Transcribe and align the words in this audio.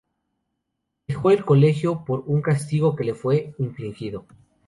Dejó 1.07 1.29
el 1.29 1.45
colegio 1.45 2.03
por 2.05 2.23
un 2.25 2.41
castigo 2.41 2.95
que 2.95 3.03
le 3.03 3.13
fue 3.13 3.53
infligido. 3.59 4.25